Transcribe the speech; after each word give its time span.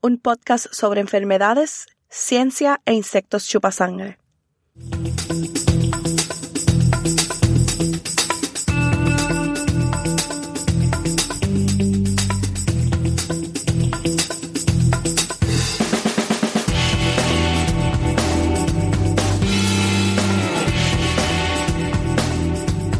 un 0.00 0.18
podcast 0.18 0.66
sobre 0.72 1.00
enfermedades, 1.00 1.86
ciencia 2.08 2.80
e 2.84 2.92
insectos 2.92 3.48
chupasangre. 3.48 4.18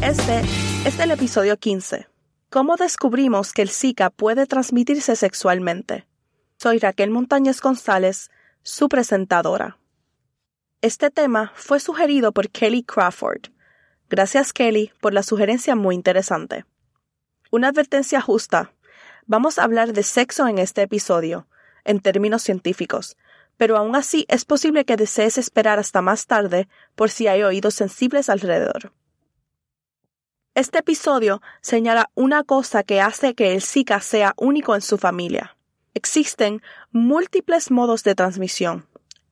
Este 0.01 0.41
es 0.85 0.99
el 0.99 1.11
episodio 1.11 1.57
15. 1.57 2.07
¿Cómo 2.49 2.75
descubrimos 2.75 3.53
que 3.53 3.61
el 3.61 3.69
Zika 3.69 4.09
puede 4.09 4.47
transmitirse 4.47 5.15
sexualmente? 5.15 6.08
Soy 6.61 6.77
Raquel 6.77 7.09
Montañez 7.09 7.61
González, 7.61 8.31
su 8.63 8.89
presentadora. 8.89 9.77
Este 10.81 11.09
tema 11.09 11.53
fue 11.55 11.79
sugerido 11.79 12.33
por 12.33 12.49
Kelly 12.49 12.83
Crawford. 12.83 13.43
Gracias 14.09 14.51
Kelly 14.51 14.91
por 14.99 15.13
la 15.13 15.23
sugerencia 15.23 15.77
muy 15.77 15.95
interesante. 15.95 16.65
Una 17.49 17.69
advertencia 17.69 18.19
justa. 18.19 18.73
Vamos 19.25 19.57
a 19.57 19.63
hablar 19.63 19.93
de 19.93 20.03
sexo 20.03 20.49
en 20.49 20.57
este 20.57 20.81
episodio, 20.81 21.47
en 21.85 22.01
términos 22.01 22.41
científicos, 22.41 23.15
pero 23.55 23.77
aún 23.77 23.95
así 23.95 24.25
es 24.27 24.43
posible 24.43 24.83
que 24.83 24.97
desees 24.97 25.37
esperar 25.37 25.79
hasta 25.79 26.01
más 26.01 26.27
tarde 26.27 26.67
por 26.93 27.09
si 27.09 27.27
hay 27.27 27.41
oídos 27.41 27.75
sensibles 27.75 28.29
alrededor. 28.29 28.91
Este 30.55 30.79
episodio 30.79 31.41
señala 31.61 32.11
una 32.15 32.43
cosa 32.43 32.83
que 32.83 32.99
hace 32.99 33.33
que 33.33 33.53
el 33.53 33.61
Zika 33.61 34.01
sea 34.01 34.33
único 34.35 34.75
en 34.75 34.81
su 34.81 34.97
familia. 34.97 35.55
Existen 35.93 36.61
múltiples 36.91 37.71
modos 37.71 38.03
de 38.03 38.15
transmisión, 38.15 38.87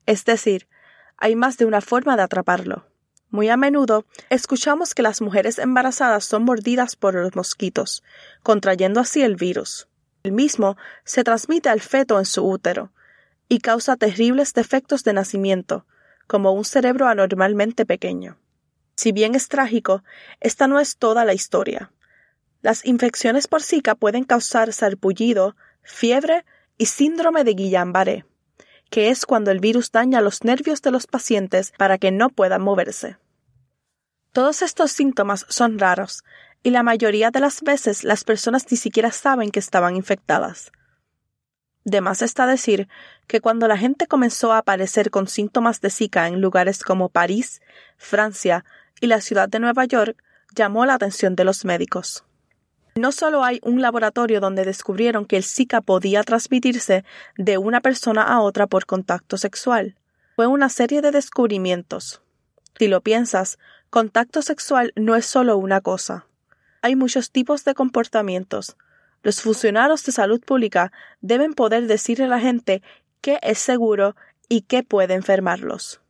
es 0.06 0.24
decir, 0.24 0.68
hay 1.16 1.36
más 1.36 1.56
de 1.56 1.64
una 1.64 1.80
forma 1.80 2.16
de 2.16 2.22
atraparlo. 2.22 2.86
Muy 3.30 3.48
a 3.50 3.56
menudo 3.56 4.06
escuchamos 4.30 4.94
que 4.94 5.02
las 5.02 5.20
mujeres 5.20 5.58
embarazadas 5.58 6.24
son 6.24 6.44
mordidas 6.44 6.96
por 6.96 7.14
los 7.14 7.36
mosquitos, 7.36 8.02
contrayendo 8.42 9.00
así 9.00 9.22
el 9.22 9.36
virus. 9.36 9.88
El 10.22 10.32
mismo 10.32 10.76
se 11.04 11.24
transmite 11.24 11.68
al 11.68 11.80
feto 11.80 12.18
en 12.18 12.24
su 12.24 12.48
útero 12.48 12.92
y 13.48 13.58
causa 13.58 13.96
terribles 13.96 14.54
defectos 14.54 15.04
de 15.04 15.12
nacimiento, 15.12 15.86
como 16.26 16.52
un 16.52 16.64
cerebro 16.64 17.06
anormalmente 17.06 17.86
pequeño. 17.86 18.38
Si 18.96 19.12
bien 19.12 19.34
es 19.34 19.48
trágico, 19.48 20.02
esta 20.40 20.66
no 20.66 20.80
es 20.80 20.96
toda 20.96 21.24
la 21.24 21.34
historia. 21.34 21.92
Las 22.62 22.84
infecciones 22.84 23.46
por 23.46 23.62
Zika 23.62 23.94
pueden 23.94 24.24
causar 24.24 24.72
sarpullido, 24.72 25.54
fiebre 25.82 26.44
y 26.78 26.86
síndrome 26.86 27.44
de 27.44 27.54
Guillain-Barré, 27.54 28.24
que 28.90 29.10
es 29.10 29.26
cuando 29.26 29.50
el 29.50 29.60
virus 29.60 29.92
daña 29.92 30.20
los 30.20 30.44
nervios 30.44 30.80
de 30.80 30.90
los 30.90 31.06
pacientes 31.06 31.72
para 31.76 31.98
que 31.98 32.10
no 32.10 32.30
puedan 32.30 32.62
moverse. 32.62 33.18
Todos 34.32 34.62
estos 34.62 34.92
síntomas 34.92 35.44
son 35.48 35.78
raros 35.78 36.24
y 36.62 36.70
la 36.70 36.82
mayoría 36.82 37.30
de 37.30 37.40
las 37.40 37.62
veces 37.62 38.04
las 38.04 38.24
personas 38.24 38.64
ni 38.70 38.76
siquiera 38.76 39.10
saben 39.10 39.50
que 39.50 39.58
estaban 39.58 39.96
infectadas. 39.96 40.72
De 41.84 42.00
más 42.00 42.22
está 42.22 42.46
decir 42.46 42.88
que 43.26 43.40
cuando 43.40 43.66
la 43.66 43.78
gente 43.78 44.06
comenzó 44.06 44.52
a 44.52 44.58
aparecer 44.58 45.10
con 45.10 45.26
síntomas 45.26 45.80
de 45.80 45.90
Zika 45.90 46.26
en 46.28 46.40
lugares 46.40 46.82
como 46.82 47.08
París, 47.08 47.62
Francia 47.96 48.64
y 49.00 49.06
la 49.06 49.20
ciudad 49.20 49.48
de 49.48 49.58
Nueva 49.58 49.86
York, 49.86 50.22
llamó 50.54 50.84
la 50.84 50.94
atención 50.94 51.34
de 51.34 51.44
los 51.44 51.64
médicos. 51.64 52.24
No 52.98 53.12
solo 53.12 53.44
hay 53.44 53.60
un 53.62 53.80
laboratorio 53.80 54.40
donde 54.40 54.64
descubrieron 54.64 55.24
que 55.24 55.36
el 55.36 55.44
Zika 55.44 55.80
podía 55.82 56.24
transmitirse 56.24 57.04
de 57.36 57.56
una 57.56 57.80
persona 57.80 58.24
a 58.24 58.40
otra 58.40 58.66
por 58.66 58.86
contacto 58.86 59.36
sexual. 59.36 59.94
Fue 60.34 60.48
una 60.48 60.68
serie 60.68 61.00
de 61.00 61.12
descubrimientos. 61.12 62.22
Si 62.76 62.88
lo 62.88 63.00
piensas, 63.00 63.60
contacto 63.88 64.42
sexual 64.42 64.92
no 64.96 65.14
es 65.14 65.26
solo 65.26 65.56
una 65.58 65.80
cosa. 65.80 66.26
Hay 66.82 66.96
muchos 66.96 67.30
tipos 67.30 67.64
de 67.64 67.74
comportamientos. 67.74 68.76
Los 69.22 69.42
funcionarios 69.42 70.02
de 70.02 70.10
salud 70.10 70.40
pública 70.40 70.90
deben 71.20 71.54
poder 71.54 71.86
decirle 71.86 72.24
a 72.24 72.28
la 72.28 72.40
gente 72.40 72.82
qué 73.20 73.38
es 73.42 73.60
seguro 73.60 74.16
y 74.48 74.62
qué 74.62 74.82
puede 74.82 75.14
enfermarlos. 75.14 76.00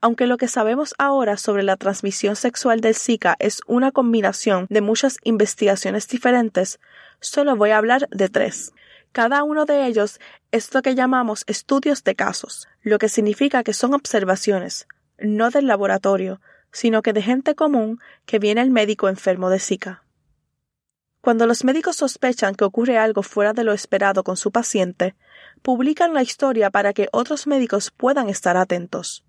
Aunque 0.00 0.26
lo 0.26 0.36
que 0.36 0.46
sabemos 0.46 0.94
ahora 0.98 1.36
sobre 1.36 1.64
la 1.64 1.76
transmisión 1.76 2.36
sexual 2.36 2.80
del 2.80 2.94
Zika 2.94 3.36
es 3.40 3.62
una 3.66 3.90
combinación 3.90 4.66
de 4.70 4.80
muchas 4.80 5.18
investigaciones 5.24 6.06
diferentes, 6.06 6.78
solo 7.20 7.56
voy 7.56 7.70
a 7.70 7.78
hablar 7.78 8.08
de 8.10 8.28
tres. 8.28 8.72
Cada 9.10 9.42
uno 9.42 9.64
de 9.64 9.86
ellos 9.86 10.20
es 10.52 10.72
lo 10.72 10.82
que 10.82 10.94
llamamos 10.94 11.42
estudios 11.48 12.04
de 12.04 12.14
casos, 12.14 12.68
lo 12.82 12.98
que 12.98 13.08
significa 13.08 13.64
que 13.64 13.72
son 13.72 13.92
observaciones, 13.92 14.86
no 15.18 15.50
del 15.50 15.66
laboratorio, 15.66 16.40
sino 16.70 17.02
que 17.02 17.12
de 17.12 17.22
gente 17.22 17.56
común 17.56 17.98
que 18.24 18.38
viene 18.38 18.60
el 18.60 18.70
médico 18.70 19.08
enfermo 19.08 19.50
de 19.50 19.58
Zika. 19.58 20.04
Cuando 21.20 21.46
los 21.46 21.64
médicos 21.64 21.96
sospechan 21.96 22.54
que 22.54 22.64
ocurre 22.64 22.98
algo 22.98 23.24
fuera 23.24 23.52
de 23.52 23.64
lo 23.64 23.72
esperado 23.72 24.22
con 24.22 24.36
su 24.36 24.52
paciente, 24.52 25.16
publican 25.62 26.14
la 26.14 26.22
historia 26.22 26.70
para 26.70 26.92
que 26.92 27.08
otros 27.10 27.48
médicos 27.48 27.90
puedan 27.90 28.28
estar 28.28 28.56
atentos. 28.56 29.24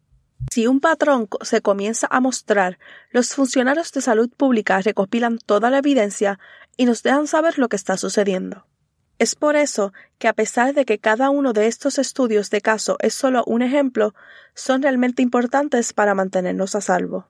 Si 0.51 0.65
un 0.67 0.79
patrón 0.79 1.27
se 1.41 1.61
comienza 1.61 2.07
a 2.09 2.19
mostrar, 2.21 2.79
los 3.11 3.35
funcionarios 3.35 3.91
de 3.91 4.01
salud 4.01 4.29
pública 4.29 4.81
recopilan 4.81 5.37
toda 5.37 5.69
la 5.69 5.79
evidencia 5.79 6.39
y 6.77 6.85
nos 6.85 7.03
dejan 7.03 7.27
saber 7.27 7.59
lo 7.59 7.69
que 7.69 7.75
está 7.75 7.97
sucediendo. 7.97 8.65
Es 9.19 9.35
por 9.35 9.57
eso 9.57 9.91
que 10.17 10.29
a 10.29 10.33
pesar 10.33 10.73
de 10.73 10.85
que 10.85 10.97
cada 10.97 11.29
uno 11.29 11.51
de 11.51 11.67
estos 11.67 11.99
estudios 11.99 12.49
de 12.49 12.61
caso 12.61 12.97
es 13.01 13.13
solo 13.13 13.43
un 13.45 13.61
ejemplo, 13.61 14.15
son 14.55 14.81
realmente 14.81 15.21
importantes 15.21 15.91
para 15.91 16.15
mantenernos 16.15 16.73
a 16.73 16.81
salvo. 16.81 17.27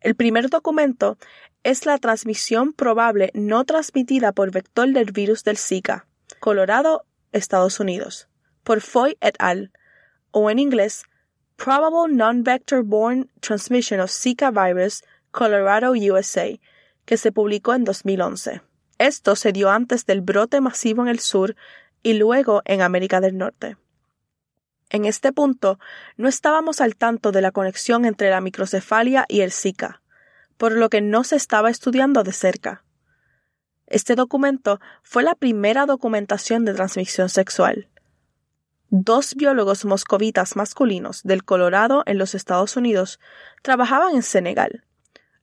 El 0.00 0.16
primer 0.16 0.50
documento 0.50 1.16
es 1.62 1.86
la 1.86 1.98
transmisión 1.98 2.72
probable 2.72 3.30
no 3.34 3.64
transmitida 3.64 4.32
por 4.32 4.50
vector 4.50 4.88
del 4.92 5.12
virus 5.12 5.44
del 5.44 5.58
Zika, 5.58 6.06
Colorado, 6.40 7.04
Estados 7.32 7.78
Unidos, 7.78 8.28
por 8.64 8.80
Foy 8.80 9.16
et 9.20 9.36
al., 9.38 9.72
o 10.30 10.50
en 10.50 10.58
inglés 10.58 11.04
Probable 11.58 12.14
Non-Vector 12.14 12.84
Borne 12.84 13.26
Transmission 13.40 13.98
of 13.98 14.12
Zika 14.12 14.52
Virus, 14.52 15.02
Colorado, 15.32 15.90
USA, 15.90 16.56
que 17.04 17.16
se 17.16 17.32
publicó 17.32 17.74
en 17.74 17.82
2011. 17.82 18.62
Esto 18.98 19.34
se 19.34 19.50
dio 19.50 19.68
antes 19.68 20.06
del 20.06 20.20
brote 20.20 20.60
masivo 20.60 21.02
en 21.02 21.08
el 21.08 21.18
sur 21.18 21.56
y 22.00 22.12
luego 22.12 22.62
en 22.64 22.80
América 22.80 23.20
del 23.20 23.36
Norte. 23.36 23.76
En 24.90 25.04
este 25.04 25.32
punto, 25.32 25.80
no 26.16 26.28
estábamos 26.28 26.80
al 26.80 26.94
tanto 26.94 27.32
de 27.32 27.42
la 27.42 27.50
conexión 27.50 28.04
entre 28.04 28.30
la 28.30 28.40
microcefalia 28.40 29.24
y 29.28 29.40
el 29.40 29.50
Zika, 29.50 30.00
por 30.58 30.70
lo 30.70 30.88
que 30.88 31.00
no 31.00 31.24
se 31.24 31.34
estaba 31.34 31.70
estudiando 31.70 32.22
de 32.22 32.32
cerca. 32.32 32.84
Este 33.88 34.14
documento 34.14 34.80
fue 35.02 35.24
la 35.24 35.34
primera 35.34 35.86
documentación 35.86 36.64
de 36.64 36.74
transmisión 36.74 37.28
sexual 37.28 37.88
dos 38.90 39.34
biólogos 39.34 39.84
moscovitas 39.84 40.56
masculinos 40.56 41.22
del 41.22 41.44
Colorado 41.44 42.02
en 42.06 42.18
los 42.18 42.34
Estados 42.34 42.76
Unidos 42.76 43.20
trabajaban 43.62 44.14
en 44.14 44.22
Senegal. 44.22 44.84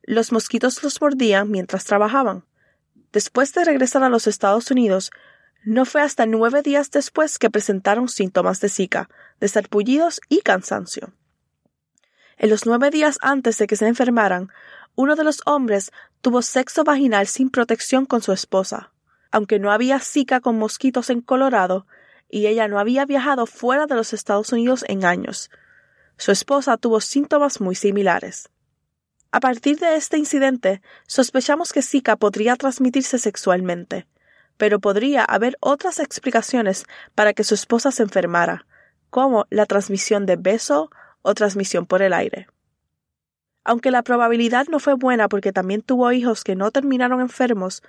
Los 0.03 0.31
mosquitos 0.31 0.83
los 0.83 1.01
mordían 1.01 1.49
mientras 1.51 1.85
trabajaban. 1.85 2.45
Después 3.11 3.53
de 3.53 3.63
regresar 3.63 4.03
a 4.03 4.09
los 4.09 4.27
Estados 4.27 4.69
Unidos, 4.71 5.11
no 5.63 5.85
fue 5.85 6.01
hasta 6.01 6.25
nueve 6.25 6.61
días 6.61 6.91
después 6.91 7.39
que 7.39 7.49
presentaron 7.49 8.07
síntomas 8.07 8.59
de 8.59 8.69
Zika, 8.69 9.09
de 9.39 9.47
sarpullidos 9.47 10.21
y 10.29 10.41
cansancio. 10.41 11.13
En 12.37 12.49
los 12.49 12.65
nueve 12.65 12.89
días 12.89 13.17
antes 13.21 13.57
de 13.57 13.67
que 13.67 13.75
se 13.75 13.87
enfermaran, 13.87 14.51
uno 14.95 15.15
de 15.15 15.23
los 15.23 15.41
hombres 15.45 15.91
tuvo 16.21 16.41
sexo 16.41 16.83
vaginal 16.83 17.27
sin 17.27 17.49
protección 17.49 18.05
con 18.05 18.21
su 18.21 18.31
esposa. 18.31 18.91
Aunque 19.31 19.59
no 19.59 19.71
había 19.71 19.99
Zika 19.99 20.39
con 20.39 20.57
mosquitos 20.57 21.09
en 21.09 21.21
Colorado, 21.21 21.87
y 22.29 22.47
ella 22.47 22.67
no 22.67 22.79
había 22.79 23.05
viajado 23.05 23.45
fuera 23.45 23.85
de 23.85 23.95
los 23.95 24.13
Estados 24.13 24.51
Unidos 24.51 24.83
en 24.87 25.05
años. 25.05 25.49
Su 26.17 26.31
esposa 26.31 26.77
tuvo 26.77 27.01
síntomas 27.01 27.61
muy 27.61 27.75
similares. 27.75 28.49
A 29.31 29.39
partir 29.39 29.79
de 29.79 29.95
este 29.95 30.17
incidente, 30.17 30.81
sospechamos 31.07 31.73
que 31.73 31.81
Zika 31.81 32.15
podría 32.15 32.55
transmitirse 32.55 33.19
sexualmente, 33.19 34.07
pero 34.57 34.79
podría 34.79 35.25
haber 35.25 35.57
otras 35.59 35.99
explicaciones 35.99 36.85
para 37.15 37.33
que 37.33 37.43
su 37.43 37.53
esposa 37.53 37.91
se 37.91 38.03
enfermara, 38.03 38.65
como 39.09 39.45
la 39.49 39.65
transmisión 39.65 40.25
de 40.25 40.37
beso 40.37 40.89
o 41.21 41.33
transmisión 41.33 41.85
por 41.85 42.01
el 42.01 42.13
aire. 42.13 42.47
Aunque 43.65 43.91
la 43.91 44.03
probabilidad 44.03 44.67
no 44.67 44.79
fue 44.79 44.93
buena 44.93 45.27
porque 45.27 45.51
también 45.51 45.81
tuvo 45.81 46.11
hijos 46.11 46.43
que 46.43 46.55
no 46.55 46.71
terminaron 46.71 47.19
enfermos, 47.19 47.81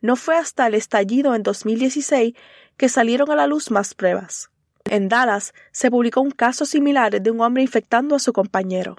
no 0.00 0.16
fue 0.16 0.36
hasta 0.36 0.66
el 0.66 0.74
estallido 0.74 1.34
en 1.34 1.42
2016 1.42 2.34
que 2.76 2.88
salieron 2.88 3.30
a 3.30 3.36
la 3.36 3.46
luz 3.46 3.70
más 3.70 3.94
pruebas. 3.94 4.50
En 4.84 5.08
Dallas 5.08 5.52
se 5.72 5.90
publicó 5.90 6.20
un 6.20 6.30
caso 6.30 6.64
similar 6.64 7.20
de 7.20 7.30
un 7.30 7.40
hombre 7.40 7.62
infectando 7.62 8.16
a 8.16 8.18
su 8.18 8.32
compañero. 8.32 8.96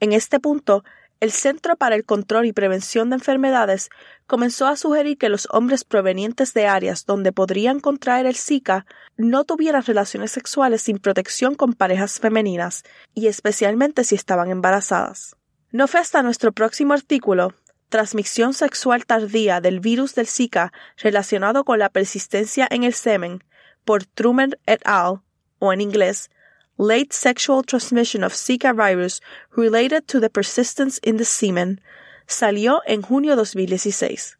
En 0.00 0.12
este 0.12 0.40
punto, 0.40 0.84
el 1.22 1.30
Centro 1.30 1.76
para 1.76 1.94
el 1.94 2.04
Control 2.04 2.46
y 2.46 2.52
Prevención 2.52 3.08
de 3.08 3.14
Enfermedades 3.14 3.90
comenzó 4.26 4.66
a 4.66 4.74
sugerir 4.74 5.18
que 5.18 5.28
los 5.28 5.46
hombres 5.52 5.84
provenientes 5.84 6.52
de 6.52 6.66
áreas 6.66 7.06
donde 7.06 7.30
podrían 7.30 7.78
contraer 7.78 8.26
el 8.26 8.34
Zika 8.34 8.86
no 9.16 9.44
tuvieran 9.44 9.84
relaciones 9.84 10.32
sexuales 10.32 10.82
sin 10.82 10.98
protección 10.98 11.54
con 11.54 11.74
parejas 11.74 12.18
femeninas, 12.18 12.82
y 13.14 13.28
especialmente 13.28 14.02
si 14.02 14.16
estaban 14.16 14.50
embarazadas. 14.50 15.36
No 15.70 15.86
fue 15.86 16.00
hasta 16.00 16.24
nuestro 16.24 16.50
próximo 16.50 16.92
artículo, 16.92 17.54
Transmisión 17.92 18.54
sexual 18.54 19.04
tardía 19.04 19.60
del 19.60 19.78
virus 19.78 20.14
del 20.14 20.26
Zika 20.26 20.72
relacionado 20.96 21.62
con 21.62 21.78
la 21.78 21.90
persistencia 21.90 22.66
en 22.70 22.84
el 22.84 22.94
semen, 22.94 23.44
por 23.84 24.06
Truman 24.06 24.52
et 24.64 24.80
al., 24.86 25.20
o 25.58 25.74
en 25.74 25.82
inglés, 25.82 26.30
late 26.78 27.08
sexual 27.10 27.62
transmission 27.66 28.24
of 28.24 28.32
Zika 28.32 28.72
virus 28.72 29.20
related 29.54 30.04
to 30.06 30.20
the 30.22 30.30
persistence 30.30 31.00
in 31.02 31.18
the 31.18 31.26
semen, 31.26 31.82
salió 32.26 32.80
en 32.86 33.02
junio 33.02 33.36
2016. 33.36 34.38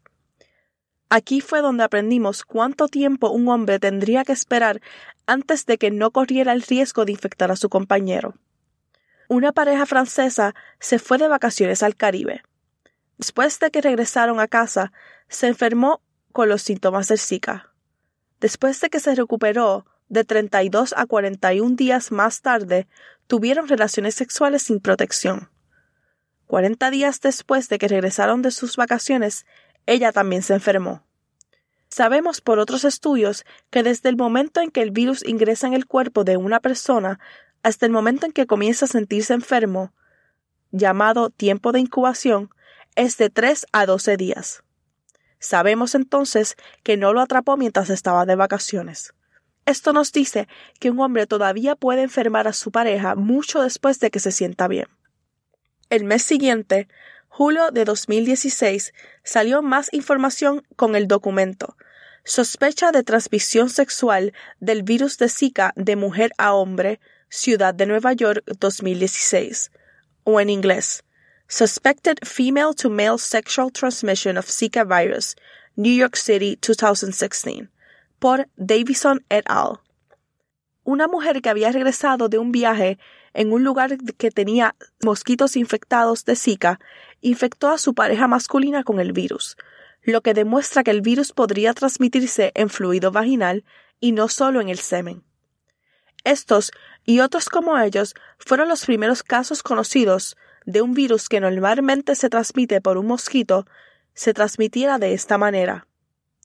Aquí 1.09 1.39
fue 1.39 1.61
donde 1.61 1.83
aprendimos 1.83 2.45
cuánto 2.45 2.87
tiempo 2.87 3.29
un 3.29 3.47
hombre 3.49 3.77
tendría 3.77 4.23
que 4.23 4.31
esperar 4.31 4.81
antes 5.27 5.67
de 5.67 5.77
que 5.77 5.91
no 5.91 6.09
corriera 6.09 6.53
el 6.53 6.63
riesgo 6.63 7.05
de 7.05 7.11
infectar 7.11 7.51
a 7.51 7.55
su 7.55 7.69
compañero. 7.69 8.33
Una 9.27 9.51
pareja 9.51 9.85
francesa 9.85 10.55
se 10.79 10.97
fue 10.97 11.19
de 11.19 11.27
vacaciones 11.27 11.83
al 11.83 11.95
Caribe. 11.95 12.41
Después 13.17 13.59
de 13.59 13.71
que 13.71 13.81
regresaron 13.81 14.39
a 14.39 14.47
casa, 14.47 14.91
se 15.27 15.47
enfermó 15.47 16.01
con 16.31 16.49
los 16.49 16.61
síntomas 16.61 17.07
del 17.07 17.19
Zika. 17.19 17.73
Después 18.39 18.81
de 18.81 18.89
que 18.89 18.99
se 18.99 19.15
recuperó, 19.15 19.85
de 20.09 20.23
32 20.23 20.93
a 20.95 21.05
41 21.05 21.75
días 21.75 22.11
más 22.11 22.41
tarde, 22.41 22.87
tuvieron 23.27 23.67
relaciones 23.67 24.15
sexuales 24.15 24.63
sin 24.63 24.79
protección. 24.79 25.49
40 26.47 26.91
días 26.91 27.19
después 27.21 27.69
de 27.69 27.79
que 27.79 27.87
regresaron 27.87 28.41
de 28.41 28.51
sus 28.51 28.75
vacaciones, 28.75 29.45
ella 29.85 30.11
también 30.11 30.43
se 30.43 30.53
enfermó. 30.53 31.03
Sabemos 31.89 32.41
por 32.41 32.59
otros 32.59 32.85
estudios 32.85 33.45
que 33.69 33.83
desde 33.83 34.09
el 34.09 34.17
momento 34.17 34.61
en 34.61 34.71
que 34.71 34.81
el 34.81 34.91
virus 34.91 35.23
ingresa 35.25 35.67
en 35.67 35.73
el 35.73 35.85
cuerpo 35.85 36.23
de 36.23 36.37
una 36.37 36.59
persona 36.59 37.19
hasta 37.61 37.85
el 37.85 37.91
momento 37.91 38.25
en 38.25 38.31
que 38.31 38.45
comienza 38.45 38.85
a 38.85 38.89
sentirse 38.89 39.33
enfermo, 39.33 39.93
llamado 40.71 41.29
tiempo 41.29 41.71
de 41.71 41.79
incubación, 41.79 42.49
es 42.95 43.17
de 43.17 43.29
3 43.29 43.65
a 43.71 43.85
12 43.85 44.17
días. 44.17 44.63
Sabemos 45.39 45.95
entonces 45.95 46.55
que 46.83 46.97
no 46.97 47.13
lo 47.13 47.21
atrapó 47.21 47.57
mientras 47.57 47.89
estaba 47.89 48.25
de 48.25 48.35
vacaciones. 48.35 49.13
Esto 49.65 49.93
nos 49.93 50.11
dice 50.11 50.47
que 50.79 50.89
un 50.89 50.99
hombre 50.99 51.27
todavía 51.27 51.75
puede 51.75 52.03
enfermar 52.03 52.47
a 52.47 52.53
su 52.53 52.71
pareja 52.71 53.15
mucho 53.15 53.61
después 53.61 53.99
de 53.99 54.11
que 54.11 54.19
se 54.19 54.31
sienta 54.31 54.67
bien. 54.67 54.87
El 55.89 56.03
mes 56.03 56.23
siguiente, 56.23 56.87
julio 57.27 57.71
de 57.71 57.85
2016, 57.85 58.93
salió 59.23 59.61
más 59.61 59.93
información 59.93 60.65
con 60.75 60.95
el 60.95 61.07
documento 61.07 61.75
Sospecha 62.25 62.93
de 62.93 63.03
transmisión 63.03 63.69
sexual 63.69 64.31
del 64.61 64.83
virus 64.83 65.17
de 65.17 65.27
Zika 65.27 65.73
de 65.75 65.97
mujer 65.97 66.31
a 66.37 66.53
hombre, 66.53 67.01
Ciudad 67.27 67.73
de 67.73 67.85
Nueva 67.85 68.13
York 68.13 68.45
2016, 68.59 69.71
o 70.23 70.39
en 70.39 70.49
inglés 70.49 71.03
Suspected 71.55 72.17
Female 72.25 72.73
to 72.73 72.89
Male 72.89 73.19
Sexual 73.19 73.69
Transmission 73.69 74.39
of 74.39 74.47
Zika 74.47 74.83
Virus, 74.83 75.35
New 75.77 75.93
York 75.93 76.15
City 76.15 76.57
2016 76.59 77.69
por 78.17 78.47
Davison 78.57 79.23
et 79.29 79.43
al. 79.45 79.81
Una 80.83 81.07
mujer 81.07 81.43
que 81.43 81.49
había 81.49 81.71
regresado 81.71 82.27
de 82.27 82.39
un 82.39 82.51
viaje 82.51 82.97
en 83.35 83.53
un 83.53 83.63
lugar 83.63 83.95
que 84.17 84.31
tenía 84.31 84.75
mosquitos 85.03 85.55
infectados 85.55 86.25
de 86.25 86.35
Zika 86.35 86.79
infectó 87.21 87.69
a 87.69 87.77
su 87.77 87.93
pareja 87.93 88.27
masculina 88.27 88.83
con 88.83 88.99
el 88.99 89.13
virus, 89.13 89.55
lo 90.01 90.21
que 90.21 90.33
demuestra 90.33 90.83
que 90.83 90.89
el 90.89 91.01
virus 91.01 91.33
podría 91.33 91.75
transmitirse 91.75 92.51
en 92.55 92.71
fluido 92.71 93.11
vaginal 93.11 93.63
y 93.99 94.13
no 94.13 94.27
solo 94.27 94.59
en 94.59 94.69
el 94.69 94.79
semen. 94.79 95.23
Estos 96.23 96.71
y 97.05 97.19
otros 97.19 97.47
como 97.47 97.77
ellos 97.77 98.15
fueron 98.39 98.69
los 98.69 98.87
primeros 98.87 99.21
casos 99.21 99.61
conocidos 99.61 100.35
de 100.65 100.81
un 100.81 100.93
virus 100.93 101.29
que 101.29 101.39
normalmente 101.39 102.15
se 102.15 102.29
transmite 102.29 102.81
por 102.81 102.97
un 102.97 103.07
mosquito 103.07 103.65
se 104.13 104.33
transmitiera 104.33 104.99
de 104.99 105.13
esta 105.13 105.37
manera 105.37 105.87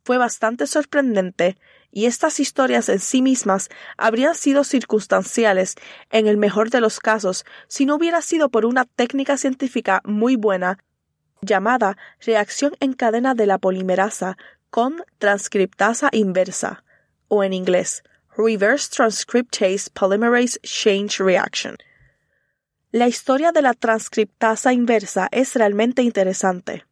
fue 0.05 0.17
bastante 0.17 0.67
sorprendente 0.67 1.59
y 1.91 2.07
estas 2.07 2.41
historias 2.41 2.89
en 2.89 2.99
sí 2.99 3.21
mismas 3.21 3.69
habrían 3.97 4.35
sido 4.35 4.65
circunstanciales 4.65 5.75
en 6.11 6.27
el 6.27 6.39
mejor 6.39 6.71
de 6.71 6.81
los 6.81 6.99
casos 6.99 7.45
si 7.67 7.85
no 7.85 7.97
hubiera 7.97 8.23
sido 8.23 8.49
por 8.49 8.65
una 8.65 8.85
técnica 8.85 9.37
científica 9.37 10.01
muy 10.05 10.37
buena 10.37 10.79
llamada 11.43 11.97
reacción 12.21 12.73
en 12.81 12.95
cadena 12.95 13.35
de 13.35 13.47
la 13.47 13.59
polimerasa 13.59 14.39
con 14.71 15.03
transcriptasa 15.19 16.09
inversa 16.13 16.85
o 17.29 17.45
en 17.45 17.53
inglés 17.53 18.03
Reverse 18.39 18.89
Transcriptase 18.89 19.91
Polymerase 19.91 20.59
Change 20.63 21.19
Reaction. 21.19 21.77
La 22.91 23.07
historia 23.07 23.53
de 23.53 23.61
la 23.61 23.75
transcriptasa 23.75 24.73
inversa 24.73 25.29
es 25.31 25.55
realmente 25.55 26.01
interesante. 26.01 26.87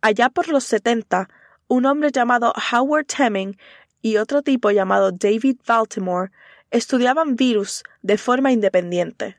Allá 0.00 0.28
por 0.28 0.46
los 0.46 0.62
70, 0.62 1.28
un 1.66 1.86
hombre 1.86 2.12
llamado 2.12 2.52
Howard 2.72 3.06
Hemming 3.18 3.58
y 4.00 4.18
otro 4.18 4.42
tipo 4.42 4.70
llamado 4.70 5.10
David 5.10 5.56
Baltimore 5.66 6.30
estudiaban 6.70 7.34
virus 7.34 7.82
de 8.00 8.16
forma 8.16 8.52
independiente. 8.52 9.38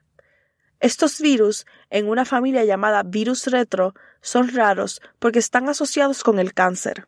Estos 0.81 1.21
virus, 1.21 1.65
en 1.89 2.09
una 2.09 2.25
familia 2.25 2.65
llamada 2.65 3.03
virus 3.03 3.47
retro, 3.47 3.93
son 4.19 4.53
raros 4.53 5.01
porque 5.17 5.39
están 5.39 5.69
asociados 5.69 6.25
con 6.25 6.39
el 6.39 6.53
cáncer. 6.53 7.07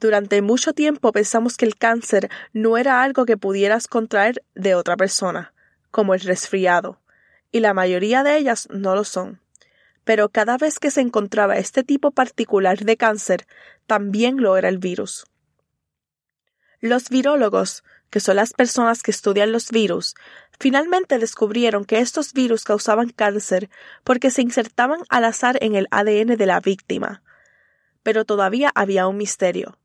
Durante 0.00 0.42
mucho 0.42 0.74
tiempo 0.74 1.12
pensamos 1.12 1.56
que 1.56 1.64
el 1.64 1.76
cáncer 1.76 2.28
no 2.52 2.76
era 2.76 3.02
algo 3.02 3.24
que 3.24 3.38
pudieras 3.38 3.88
contraer 3.88 4.44
de 4.54 4.74
otra 4.74 4.98
persona, 4.98 5.54
como 5.90 6.12
el 6.12 6.20
resfriado, 6.20 7.00
y 7.56 7.60
la 7.60 7.74
mayoría 7.74 8.22
de 8.22 8.36
ellas 8.36 8.68
no 8.70 8.94
lo 8.94 9.04
son 9.04 9.40
pero 10.06 10.28
cada 10.28 10.56
vez 10.56 10.78
que 10.78 10.92
se 10.92 11.00
encontraba 11.00 11.58
este 11.58 11.82
tipo 11.82 12.12
particular 12.12 12.78
de 12.78 12.96
cáncer, 12.96 13.44
también 13.88 14.40
lo 14.40 14.56
era 14.56 14.68
el 14.68 14.78
virus. 14.78 15.26
Los 16.78 17.08
virólogos, 17.08 17.82
que 18.08 18.20
son 18.20 18.36
las 18.36 18.52
personas 18.52 19.02
que 19.02 19.10
estudian 19.10 19.50
los 19.50 19.72
virus, 19.72 20.14
finalmente 20.60 21.18
descubrieron 21.18 21.84
que 21.84 21.98
estos 21.98 22.34
virus 22.34 22.62
causaban 22.62 23.10
cáncer 23.10 23.68
porque 24.04 24.30
se 24.30 24.42
insertaban 24.42 25.00
al 25.08 25.24
azar 25.24 25.58
en 25.60 25.74
el 25.74 25.88
ADN 25.90 26.36
de 26.36 26.46
la 26.46 26.60
víctima. 26.60 27.24
Pero 28.04 28.24
todavía 28.24 28.70
había 28.76 29.08
un 29.08 29.16
misterio. 29.16 29.76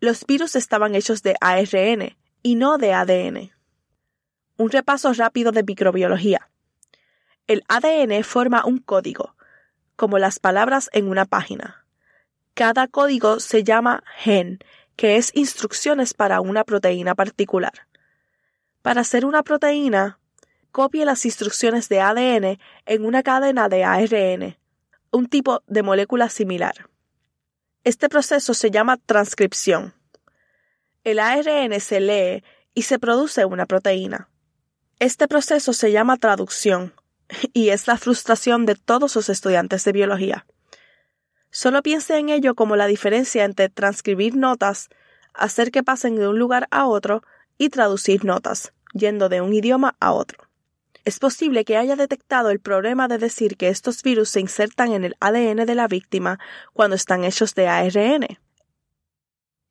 Los 0.00 0.26
virus 0.26 0.56
estaban 0.56 0.96
hechos 0.96 1.22
de 1.22 1.36
ARN 1.40 2.16
y 2.42 2.56
no 2.56 2.78
de 2.78 2.94
ADN. 2.94 3.52
Un 4.56 4.70
repaso 4.70 5.12
rápido 5.12 5.52
de 5.52 5.62
microbiología. 5.62 6.48
El 7.48 7.64
ADN 7.66 8.22
forma 8.22 8.64
un 8.64 8.78
código, 8.78 9.34
como 9.96 10.18
las 10.18 10.38
palabras 10.38 10.88
en 10.92 11.08
una 11.08 11.24
página. 11.24 11.84
Cada 12.54 12.86
código 12.86 13.40
se 13.40 13.64
llama 13.64 14.04
gen, 14.16 14.60
que 14.94 15.16
es 15.16 15.32
instrucciones 15.34 16.14
para 16.14 16.40
una 16.40 16.62
proteína 16.62 17.16
particular. 17.16 17.88
Para 18.80 19.00
hacer 19.00 19.24
una 19.24 19.42
proteína, 19.42 20.20
copie 20.70 21.04
las 21.04 21.24
instrucciones 21.24 21.88
de 21.88 22.00
ADN 22.00 22.58
en 22.86 23.04
una 23.04 23.22
cadena 23.22 23.68
de 23.68 23.84
ARN. 23.84 24.56
un 25.10 25.26
tipo 25.26 25.62
de 25.66 25.82
molécula 25.82 26.30
similar. 26.30 26.88
Este 27.84 28.08
proceso 28.08 28.54
se 28.54 28.70
llama 28.70 28.96
transcripción. 28.96 29.94
El 31.04 31.18
ARN 31.18 31.78
se 31.80 32.00
lee 32.00 32.44
y 32.72 32.82
se 32.82 32.98
produce 32.98 33.44
una 33.44 33.66
proteína. 33.66 34.30
Este 35.00 35.28
proceso 35.28 35.72
se 35.72 35.90
llama 35.92 36.16
traducción 36.16 36.94
y 37.52 37.70
es 37.70 37.86
la 37.86 37.96
frustración 37.96 38.66
de 38.66 38.74
todos 38.74 39.16
los 39.16 39.28
estudiantes 39.28 39.84
de 39.84 39.92
biología. 39.92 40.46
Solo 41.50 41.82
piense 41.82 42.18
en 42.18 42.30
ello 42.30 42.54
como 42.54 42.76
la 42.76 42.86
diferencia 42.86 43.44
entre 43.44 43.68
transcribir 43.68 44.36
notas, 44.36 44.88
hacer 45.34 45.70
que 45.70 45.82
pasen 45.82 46.16
de 46.16 46.28
un 46.28 46.38
lugar 46.38 46.66
a 46.70 46.86
otro 46.86 47.22
y 47.58 47.68
traducir 47.68 48.24
notas, 48.24 48.72
yendo 48.94 49.28
de 49.28 49.40
un 49.40 49.52
idioma 49.52 49.96
a 50.00 50.12
otro. 50.12 50.48
Es 51.04 51.18
posible 51.18 51.64
que 51.64 51.76
haya 51.76 51.96
detectado 51.96 52.50
el 52.50 52.60
problema 52.60 53.08
de 53.08 53.18
decir 53.18 53.56
que 53.56 53.68
estos 53.68 54.02
virus 54.02 54.28
se 54.30 54.40
insertan 54.40 54.92
en 54.92 55.04
el 55.04 55.16
ADN 55.20 55.66
de 55.66 55.74
la 55.74 55.88
víctima 55.88 56.38
cuando 56.72 56.94
están 56.94 57.24
hechos 57.24 57.54
de 57.54 57.66
ARN. 57.66 58.38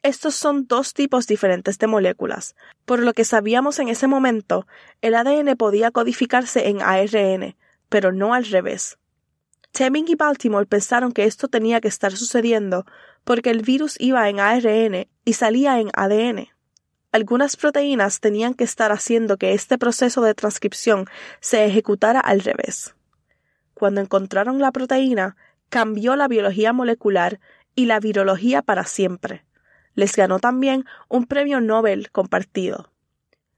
Estos 0.03 0.33
son 0.33 0.65
dos 0.65 0.95
tipos 0.95 1.27
diferentes 1.27 1.77
de 1.77 1.85
moléculas. 1.85 2.55
Por 2.85 2.99
lo 2.99 3.13
que 3.13 3.23
sabíamos 3.23 3.77
en 3.77 3.87
ese 3.87 4.07
momento, 4.07 4.65
el 5.01 5.13
ADN 5.13 5.55
podía 5.55 5.91
codificarse 5.91 6.69
en 6.69 6.81
ARN, 6.81 7.55
pero 7.87 8.11
no 8.11 8.33
al 8.33 8.45
revés. 8.45 8.97
Teming 9.71 10.05
y 10.07 10.15
Baltimore 10.15 10.65
pensaron 10.65 11.11
que 11.11 11.25
esto 11.25 11.47
tenía 11.47 11.81
que 11.81 11.87
estar 11.87 12.11
sucediendo 12.13 12.85
porque 13.23 13.51
el 13.51 13.61
virus 13.61 13.95
iba 13.99 14.27
en 14.27 14.39
ARN 14.39 15.07
y 15.23 15.33
salía 15.33 15.79
en 15.79 15.91
ADN. 15.93 16.49
Algunas 17.11 17.55
proteínas 17.55 18.21
tenían 18.21 18.55
que 18.55 18.63
estar 18.63 18.91
haciendo 18.91 19.37
que 19.37 19.53
este 19.53 19.77
proceso 19.77 20.21
de 20.21 20.33
transcripción 20.33 21.05
se 21.41 21.65
ejecutara 21.65 22.19
al 22.19 22.39
revés. 22.41 22.95
Cuando 23.75 24.01
encontraron 24.01 24.59
la 24.59 24.71
proteína, 24.71 25.35
cambió 25.69 26.15
la 26.15 26.27
biología 26.27 26.73
molecular 26.73 27.39
y 27.75 27.85
la 27.85 27.99
virología 27.99 28.61
para 28.61 28.85
siempre. 28.85 29.45
Les 29.95 30.15
ganó 30.15 30.39
también 30.39 30.85
un 31.09 31.25
premio 31.25 31.61
Nobel 31.61 32.11
compartido. 32.11 32.91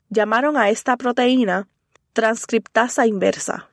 Llamaron 0.10 0.58
a 0.58 0.70
esta 0.70 0.98
proteína 0.98 1.68
transcriptasa 2.14 3.08
inversa. 3.08 3.70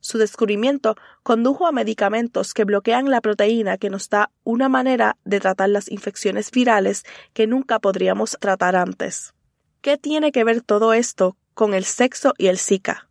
Su 0.00 0.18
descubrimiento 0.18 0.96
condujo 1.22 1.66
a 1.66 1.72
medicamentos 1.72 2.54
que 2.54 2.64
bloquean 2.64 3.08
la 3.08 3.20
proteína 3.20 3.78
que 3.78 3.88
nos 3.88 4.10
da 4.10 4.32
una 4.42 4.68
manera 4.68 5.16
de 5.24 5.38
tratar 5.38 5.68
las 5.68 5.88
infecciones 5.90 6.50
virales 6.50 7.04
que 7.32 7.46
nunca 7.46 7.78
podríamos 7.78 8.36
tratar 8.40 8.74
antes. 8.74 9.32
¿Qué 9.80 9.98
tiene 9.98 10.32
que 10.32 10.42
ver 10.42 10.60
todo 10.60 10.92
esto 10.92 11.36
con 11.54 11.72
el 11.72 11.84
sexo 11.84 12.34
y 12.36 12.48
el 12.48 12.58
Zika? 12.58 13.08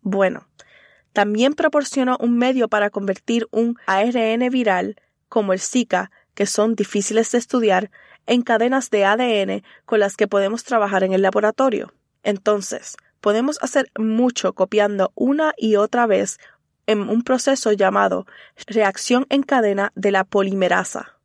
Bueno, 0.00 0.48
también 1.12 1.52
proporcionó 1.52 2.16
un 2.18 2.38
medio 2.38 2.68
para 2.68 2.88
convertir 2.88 3.46
un 3.50 3.76
ARN 3.86 4.48
viral, 4.50 4.96
como 5.28 5.52
el 5.52 5.60
Zika, 5.60 6.10
que 6.34 6.46
son 6.46 6.74
difíciles 6.74 7.30
de 7.32 7.38
estudiar, 7.38 7.90
en 8.26 8.42
cadenas 8.42 8.90
de 8.90 9.04
ADN 9.04 9.62
con 9.84 10.00
las 10.00 10.16
que 10.16 10.28
podemos 10.28 10.64
trabajar 10.64 11.04
en 11.04 11.12
el 11.12 11.22
laboratorio. 11.22 11.92
Entonces, 12.22 12.96
podemos 13.20 13.62
hacer 13.62 13.90
mucho 13.98 14.54
copiando 14.54 15.12
una 15.14 15.54
y 15.56 15.76
otra 15.76 16.06
vez 16.06 16.38
en 16.86 17.08
un 17.08 17.22
proceso 17.22 17.72
llamado 17.72 18.26
reacción 18.66 19.26
en 19.30 19.42
cadena 19.42 19.92
de 19.94 20.10
la 20.10 20.24
polimerasa. 20.24 21.18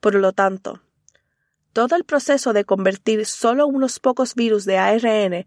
Por 0.00 0.14
lo 0.14 0.32
tanto, 0.32 0.80
todo 1.72 1.96
el 1.96 2.04
proceso 2.04 2.52
de 2.52 2.64
convertir 2.64 3.24
solo 3.24 3.66
unos 3.66 3.98
pocos 3.98 4.34
virus 4.34 4.64
de 4.64 4.78
ARN 4.78 5.46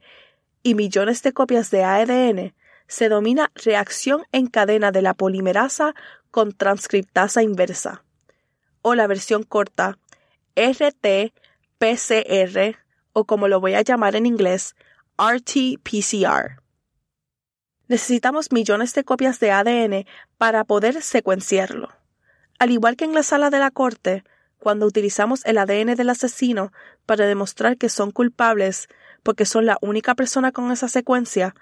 y 0.64 0.74
millones 0.74 1.22
de 1.22 1.34
copias 1.34 1.70
de 1.70 1.84
ADN 1.84 2.56
se 2.88 3.10
domina 3.10 3.52
reacción 3.54 4.24
en 4.32 4.48
cadena 4.48 4.92
de 4.92 5.02
la 5.02 5.14
polimerasa 5.14 5.94
con 6.32 6.52
transcriptasa 6.52 7.44
inversa, 7.44 8.05
o 8.88 8.94
la 8.94 9.08
versión 9.08 9.42
corta 9.42 9.98
RT-PCR, 10.56 11.34
o 13.14 13.26
como 13.26 13.48
lo 13.48 13.60
voy 13.60 13.74
a 13.74 13.82
llamar 13.82 14.16
en 14.16 14.28
inglés, 14.28 14.76
RT-PCR. 15.18 16.62
Necesitamos 17.88 18.52
millones 18.52 18.94
de 18.94 19.04
copias 19.04 19.40
de 19.40 19.50
ADN 19.50 20.06
para 20.38 20.66
poder 20.66 21.02
secuenciarlo. 21.02 21.90
Al 22.60 22.70
igual 22.70 22.96
que 22.96 23.06
en 23.06 23.16
la 23.16 23.24
sala 23.24 23.50
de 23.50 23.58
la 23.58 23.72
corte, 23.72 24.24
cuando 24.60 24.86
utilizamos 24.86 25.44
el 25.46 25.58
ADN 25.58 25.96
del 25.96 26.12
asesino 26.12 26.72
para 27.08 27.26
demostrar 27.26 27.78
que 27.78 27.90
son 27.90 28.12
culpables 28.12 28.88
porque 29.24 29.46
son 29.46 29.66
la 29.66 29.80
única 29.82 30.14
persona 30.14 30.52
con 30.52 30.72
esa 30.72 30.90
secuencia, 30.90 31.56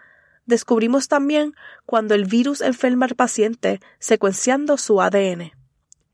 descubrimos 0.45 1.07
también 1.07 1.55
cuando 1.85 2.15
el 2.15 2.25
virus 2.25 2.59
enferma 2.59 3.05
al 3.05 3.15
paciente 3.15 3.79
secuenciando 3.99 4.75
su 4.75 5.01
ADN. 5.01 5.62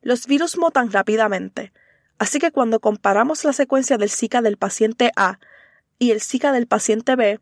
Los 0.01 0.27
virus 0.27 0.57
mutan 0.57 0.91
rápidamente, 0.91 1.73
así 2.17 2.39
que 2.39 2.51
cuando 2.51 2.79
comparamos 2.79 3.43
la 3.43 3.53
secuencia 3.53 3.97
del 3.97 4.09
Zika 4.09 4.41
del 4.41 4.57
paciente 4.57 5.11
A 5.15 5.39
y 5.97 6.11
el 6.11 6.21
Zika 6.21 6.51
del 6.51 6.67
paciente 6.67 7.15
B, 7.15 7.39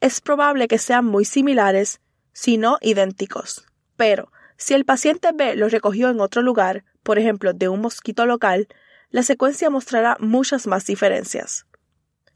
es 0.00 0.20
probable 0.20 0.66
que 0.66 0.78
sean 0.78 1.04
muy 1.04 1.24
similares, 1.24 2.00
si 2.32 2.56
no 2.56 2.78
idénticos. 2.80 3.66
Pero, 3.96 4.32
si 4.56 4.74
el 4.74 4.84
paciente 4.84 5.30
B 5.34 5.56
lo 5.56 5.68
recogió 5.68 6.08
en 6.08 6.20
otro 6.20 6.42
lugar, 6.42 6.84
por 7.02 7.18
ejemplo, 7.18 7.52
de 7.52 7.68
un 7.68 7.80
mosquito 7.80 8.26
local, 8.26 8.68
la 9.10 9.22
secuencia 9.22 9.70
mostrará 9.70 10.16
muchas 10.20 10.66
más 10.66 10.86
diferencias. 10.86 11.66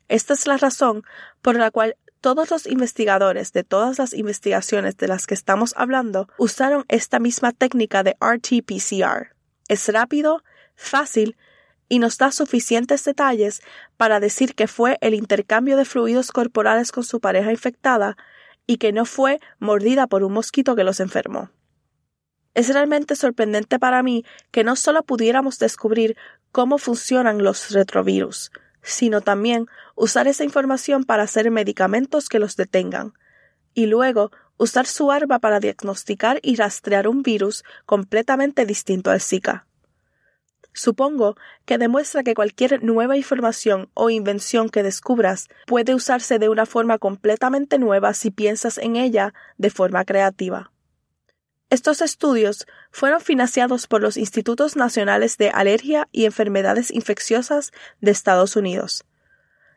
Esta 0.08 0.34
es 0.34 0.46
la 0.46 0.56
razón 0.56 1.04
por 1.40 1.56
la 1.56 1.70
cual 1.70 1.96
todos 2.20 2.50
los 2.50 2.66
investigadores 2.66 3.52
de 3.52 3.64
todas 3.64 3.98
las 3.98 4.14
investigaciones 4.14 4.96
de 4.96 5.08
las 5.08 5.26
que 5.26 5.34
estamos 5.34 5.74
hablando 5.76 6.28
usaron 6.38 6.84
esta 6.88 7.18
misma 7.18 7.52
técnica 7.52 8.02
de 8.02 8.16
RT-PCR. 8.18 9.33
Es 9.74 9.88
rápido, 9.88 10.44
fácil 10.76 11.36
y 11.88 11.98
nos 11.98 12.16
da 12.16 12.30
suficientes 12.30 13.02
detalles 13.02 13.60
para 13.96 14.20
decir 14.20 14.54
que 14.54 14.68
fue 14.68 14.98
el 15.00 15.14
intercambio 15.14 15.76
de 15.76 15.84
fluidos 15.84 16.30
corporales 16.30 16.92
con 16.92 17.02
su 17.02 17.18
pareja 17.18 17.50
infectada 17.50 18.16
y 18.68 18.76
que 18.76 18.92
no 18.92 19.04
fue 19.04 19.40
mordida 19.58 20.06
por 20.06 20.22
un 20.22 20.32
mosquito 20.32 20.76
que 20.76 20.84
los 20.84 21.00
enfermó. 21.00 21.50
Es 22.54 22.72
realmente 22.72 23.16
sorprendente 23.16 23.80
para 23.80 24.04
mí 24.04 24.24
que 24.52 24.62
no 24.62 24.76
solo 24.76 25.02
pudiéramos 25.02 25.58
descubrir 25.58 26.16
cómo 26.52 26.78
funcionan 26.78 27.42
los 27.42 27.72
retrovirus, 27.72 28.52
sino 28.80 29.22
también 29.22 29.66
usar 29.96 30.28
esa 30.28 30.44
información 30.44 31.02
para 31.02 31.24
hacer 31.24 31.50
medicamentos 31.50 32.28
que 32.28 32.38
los 32.38 32.54
detengan, 32.54 33.14
y 33.74 33.86
luego 33.86 34.30
usar 34.64 34.86
su 34.86 35.12
arma 35.12 35.38
para 35.38 35.60
diagnosticar 35.60 36.40
y 36.42 36.56
rastrear 36.56 37.06
un 37.06 37.22
virus 37.22 37.64
completamente 37.84 38.64
distinto 38.64 39.10
al 39.10 39.20
Zika. 39.20 39.66
Supongo 40.72 41.36
que 41.66 41.76
demuestra 41.76 42.22
que 42.22 42.34
cualquier 42.34 42.82
nueva 42.82 43.16
información 43.16 43.90
o 43.92 44.08
invención 44.08 44.70
que 44.70 44.82
descubras 44.82 45.48
puede 45.66 45.94
usarse 45.94 46.38
de 46.38 46.48
una 46.48 46.64
forma 46.64 46.98
completamente 46.98 47.78
nueva 47.78 48.14
si 48.14 48.30
piensas 48.30 48.78
en 48.78 48.96
ella 48.96 49.34
de 49.58 49.68
forma 49.68 50.04
creativa. 50.04 50.72
Estos 51.68 52.00
estudios 52.00 52.66
fueron 52.90 53.20
financiados 53.20 53.86
por 53.86 54.00
los 54.00 54.16
Institutos 54.16 54.76
Nacionales 54.76 55.36
de 55.36 55.50
Alergia 55.50 56.08
y 56.10 56.24
Enfermedades 56.24 56.90
Infecciosas 56.90 57.70
de 58.00 58.10
Estados 58.10 58.56
Unidos, 58.56 59.04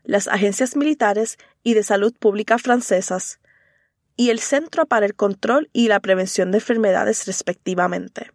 las 0.03 0.29
agencias 0.29 0.77
militares 0.77 1.37
y 1.61 1.73
de 1.73 1.83
salud 1.83 2.13
pública 2.17 2.57
francesas, 2.57 3.39
y 4.17 4.31
el 4.31 4.39
Centro 4.39 4.85
para 4.85 5.05
el 5.05 5.15
Control 5.15 5.69
y 5.71 5.87
la 5.87 6.01
Prevención 6.01 6.51
de 6.51 6.57
Enfermedades 6.57 7.25
respectivamente 7.25 8.31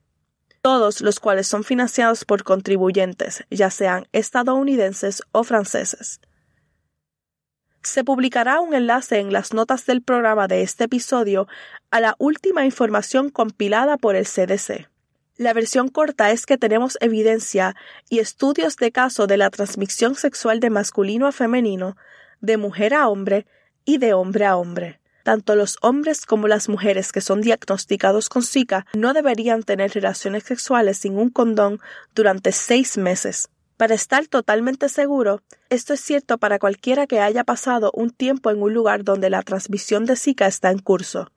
todos 0.63 1.01
los 1.01 1.19
cuales 1.19 1.49
son 1.49 1.65
financiados 1.65 2.25
por 2.25 2.45
contribuyentes, 2.45 3.45
ya 3.51 3.69
sean 3.69 4.07
estadounidenses 4.13 5.23
o 5.33 5.43
franceses. 5.43 6.21
Se 7.83 8.05
publicará 8.05 8.61
un 8.61 8.73
enlace 8.73 9.19
en 9.19 9.33
las 9.33 9.53
notas 9.53 9.87
del 9.87 10.03
programa 10.03 10.47
de 10.47 10.63
este 10.63 10.85
episodio 10.85 11.49
a 11.91 11.99
la 11.99 12.15
última 12.19 12.65
información 12.65 13.29
compilada 13.29 13.97
por 13.97 14.15
el 14.15 14.25
CDC. 14.25 14.89
La 15.37 15.53
versión 15.53 15.89
corta 15.89 16.31
es 16.31 16.47
que 16.47 16.59
tenemos 16.59 16.97
evidencia 17.01 17.75
y 18.09 18.21
estudios 18.21 18.77
de 18.77 18.93
caso 18.93 19.27
de 19.27 19.37
la 19.37 19.51
transmisión 19.51 20.15
sexual 20.15 20.61
de 20.61 20.71
masculino 20.71 21.27
a 21.27 21.33
femenino, 21.33 21.97
de 22.41 22.57
mujer 22.57 22.95
a 22.95 23.09
hombre 23.09 23.47
y 23.85 23.99
de 23.99 24.15
hombre 24.15 24.47
a 24.47 24.57
hombre. 24.57 25.02
Tanto 25.23 25.55
los 25.55 25.79
hombres 25.83 26.27
como 26.27 26.49
las 26.49 26.69
mujeres 26.69 27.13
que 27.13 27.21
son 27.21 27.41
diagnosticados 27.41 28.29
con 28.29 28.43
Zika 28.43 28.87
no 28.95 29.13
deberían 29.13 29.63
tener 29.63 29.93
relaciones 29.93 30.45
sexuales 30.45 30.99
sin 30.99 31.17
un 31.17 31.31
condón 31.31 31.81
durante 32.15 32.53
seis 32.53 32.99
meses. 32.99 33.49
Para 33.77 33.95
estar 33.95 34.27
totalmente 34.27 34.89
seguro, 34.89 35.43
esto 35.71 35.95
es 35.95 36.01
cierto 36.01 36.39
para 36.39 36.59
cualquiera 36.59 37.07
que 37.07 37.21
haya 37.21 37.45
pasado 37.45 37.91
un 37.95 38.11
tiempo 38.11 38.51
en 38.51 38.63
un 38.63 38.75
lugar 38.75 39.05
donde 39.05 39.31
la 39.31 39.43
transmisión 39.43 40.05
de 40.07 40.17
Zika 40.17 40.47
está 40.47 40.71
en 40.71 40.79
curso. 40.79 41.31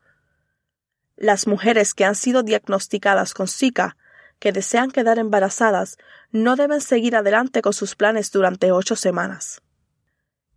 Las 1.16 1.48
mujeres 1.48 1.94
que 1.94 2.06
han 2.06 2.16
sido 2.16 2.44
diagnosticadas 2.44 3.34
con 3.34 3.48
Zika, 3.48 3.98
que 4.40 4.52
desean 4.52 4.92
quedar 4.92 5.18
embarazadas, 5.18 5.98
no 6.32 6.56
deben 6.56 6.82
seguir 6.82 7.16
adelante 7.16 7.62
con 7.62 7.74
sus 7.74 7.96
planes 7.96 8.32
durante 8.32 8.72
ocho 8.72 8.96
semanas. 8.96 9.62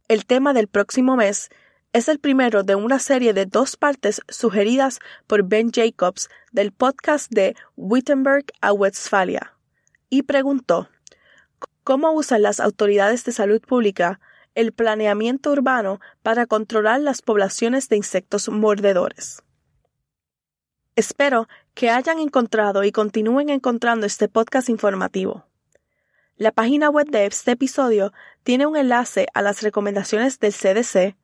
El 0.08 0.26
tema 0.26 0.52
del 0.52 0.68
próximo 0.68 1.16
mes 1.16 1.48
es 1.92 2.08
el 2.08 2.18
primero 2.18 2.62
de 2.62 2.74
una 2.74 2.98
serie 2.98 3.32
de 3.32 3.46
dos 3.46 3.76
partes 3.76 4.20
sugeridas 4.28 5.00
por 5.26 5.44
Ben 5.44 5.70
Jacobs 5.72 6.28
del 6.52 6.72
podcast 6.72 7.30
de 7.30 7.56
Wittenberg 7.76 8.46
a 8.60 8.72
Westfalia, 8.72 9.54
y 10.10 10.22
preguntó 10.22 10.88
¿Cómo 11.84 12.12
usan 12.12 12.42
las 12.42 12.60
autoridades 12.60 13.24
de 13.24 13.32
salud 13.32 13.62
pública 13.62 14.20
el 14.54 14.72
planeamiento 14.72 15.50
urbano 15.52 16.00
para 16.22 16.46
controlar 16.46 17.00
las 17.00 17.22
poblaciones 17.22 17.88
de 17.88 17.96
insectos 17.96 18.48
mordedores? 18.48 19.42
Espero 20.96 21.48
que 21.74 21.90
hayan 21.90 22.18
encontrado 22.18 22.84
y 22.84 22.92
continúen 22.92 23.50
encontrando 23.50 24.04
este 24.04 24.28
podcast 24.28 24.68
informativo. 24.68 25.46
La 26.36 26.52
página 26.52 26.90
web 26.90 27.06
de 27.08 27.26
este 27.26 27.52
episodio 27.52 28.12
tiene 28.42 28.66
un 28.66 28.76
enlace 28.76 29.26
a 29.32 29.42
las 29.42 29.62
recomendaciones 29.62 30.38
del 30.40 30.52
CDC, 30.52 31.16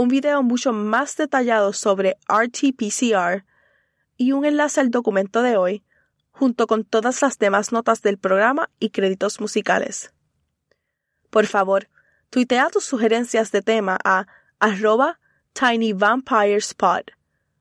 un 0.00 0.08
video 0.08 0.42
mucho 0.42 0.72
más 0.72 1.16
detallado 1.16 1.74
sobre 1.74 2.16
RT-PCR 2.26 3.44
y 4.16 4.32
un 4.32 4.46
enlace 4.46 4.80
al 4.80 4.90
documento 4.90 5.42
de 5.42 5.58
hoy, 5.58 5.84
junto 6.30 6.66
con 6.66 6.84
todas 6.84 7.20
las 7.20 7.38
demás 7.38 7.70
notas 7.70 8.00
del 8.00 8.16
programa 8.16 8.70
y 8.78 8.90
créditos 8.90 9.40
musicales. 9.40 10.14
Por 11.28 11.46
favor, 11.46 11.88
tuitea 12.30 12.70
tus 12.70 12.84
sugerencias 12.84 13.52
de 13.52 13.60
tema 13.60 13.98
a 14.02 14.26
arroba 14.58 15.20
tinyvampirespod, 15.52 17.02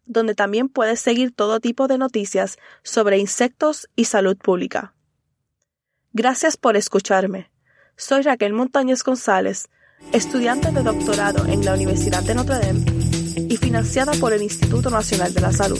donde 0.06 0.34
también 0.34 0.70
puedes 0.70 1.02
seguir 1.02 1.36
todo 1.36 1.60
tipo 1.60 1.90
de 1.90 1.98
noticias 1.98 2.58
sobre 2.84 3.18
insectos 3.18 3.90
y 3.98 4.06
salud 4.06 4.38
pública. 4.38 4.94
Gracias 6.14 6.56
por 6.56 6.78
escucharme. 6.78 7.52
Soy 7.98 8.22
Raquel 8.22 8.54
Montañez 8.54 9.04
González, 9.04 9.70
estudiante 10.12 10.72
de 10.72 10.84
doctorado 10.84 11.46
en 11.46 11.64
la 11.64 11.74
Universidad 11.74 12.24
de 12.24 12.36
Notre 12.36 12.60
Dame 12.60 12.86
y 13.50 13.58
financiada 13.58 14.14
por 14.14 14.34
el 14.34 14.42
Instituto 14.42 14.90
Nacional 14.90 15.34
de 15.34 15.42
la 15.42 15.52
Salud. 15.52 15.80